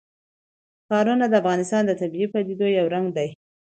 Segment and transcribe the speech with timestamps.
[0.87, 3.29] ښارونه د افغانستان د طبیعي پدیدو یو رنګ دی.